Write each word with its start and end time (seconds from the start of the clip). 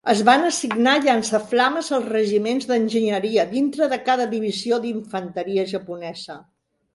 Es 0.11 0.21
van 0.27 0.43
assignar 0.45 0.93
llançaflames 1.01 1.89
als 1.97 2.07
regiments 2.13 2.65
d'enginyeria 2.71 3.45
dintre 3.53 3.91
de 3.93 4.01
cada 4.09 4.27
divisió 4.33 4.81
d'infanteria 4.87 5.69
japonesa. 5.75 6.41